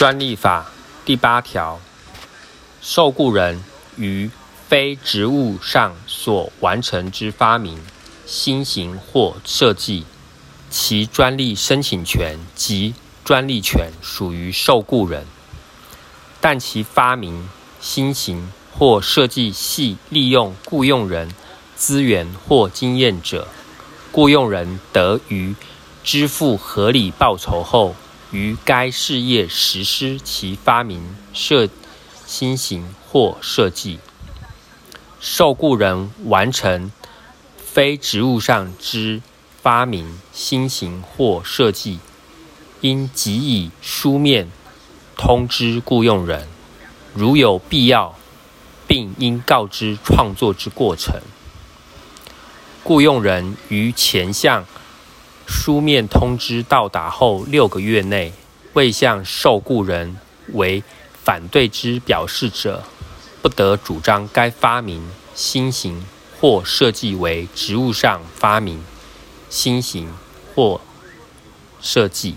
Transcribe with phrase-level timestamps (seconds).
[0.00, 0.70] 专利法
[1.04, 1.78] 第八条，
[2.80, 3.62] 受雇人
[3.98, 4.30] 于
[4.66, 7.78] 非职务上所完成之发明、
[8.24, 10.06] 新型或设计，
[10.70, 15.26] 其专利申请权及专利权属于受雇人，
[16.40, 21.28] 但其发明、新型或设计系利用雇用人
[21.76, 23.48] 资源或经验者，
[24.10, 25.54] 雇用人得于
[26.02, 27.94] 支付合理报酬后，
[28.32, 31.68] 于该事业实施其发明、设
[32.26, 33.98] 新型或设计。
[35.20, 36.90] 受雇人完成
[37.56, 39.20] 非职务上之
[39.60, 41.98] 发明、新型或设计。
[42.80, 44.48] 应即以书面
[45.14, 46.48] 通知雇用人，
[47.12, 48.14] 如有必要，
[48.86, 51.20] 并应告知创作之过程。
[52.82, 54.64] 雇用人于前项
[55.50, 58.32] 书面通知到达后六个月内，
[58.74, 60.16] 未向受雇人
[60.52, 60.82] 为
[61.24, 62.84] 反对之表示者，
[63.42, 66.02] 不得主张该发明、新型
[66.40, 68.82] 或设计为职务上发明、
[69.50, 70.08] 新型
[70.54, 70.80] 或
[71.80, 72.36] 设计。